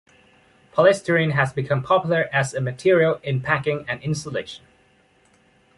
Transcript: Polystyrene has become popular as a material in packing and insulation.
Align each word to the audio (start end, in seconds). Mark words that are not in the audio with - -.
Polystyrene 0.73 1.33
has 1.33 1.53
become 1.53 1.83
popular 1.83 2.27
as 2.33 2.55
a 2.55 2.59
material 2.59 3.19
in 3.21 3.39
packing 3.39 3.85
and 3.87 4.01
insulation. 4.01 4.65